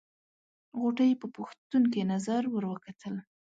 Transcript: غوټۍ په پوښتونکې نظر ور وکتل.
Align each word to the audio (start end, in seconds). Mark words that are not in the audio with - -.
غوټۍ 0.79 1.11
په 1.21 1.27
پوښتونکې 1.35 2.01
نظر 2.11 2.41
ور 2.49 2.63
وکتل. 2.71 3.15